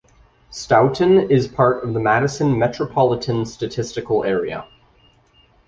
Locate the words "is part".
1.29-1.83